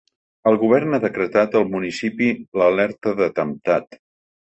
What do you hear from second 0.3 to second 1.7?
El govern ha decretat al